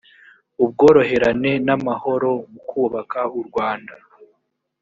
ubworoherane 0.63 1.51
n 1.65 1.69
amahoro 1.77 2.31
mu 2.51 2.59
kubaka 2.69 3.19
u 3.39 3.41
rwanda 3.47 3.95